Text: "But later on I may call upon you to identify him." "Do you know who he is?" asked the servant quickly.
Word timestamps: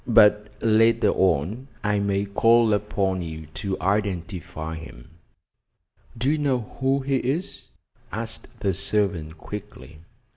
"But 0.07 0.47
later 0.61 1.09
on 1.11 1.67
I 1.83 1.99
may 1.99 2.25
call 2.25 2.73
upon 2.73 3.21
you 3.21 3.45
to 3.53 3.79
identify 3.79 4.73
him." 4.73 5.11
"Do 6.17 6.31
you 6.31 6.39
know 6.39 6.61
who 6.79 7.01
he 7.01 7.17
is?" 7.17 7.67
asked 8.11 8.47
the 8.61 8.73
servant 8.73 9.37
quickly. 9.37 9.99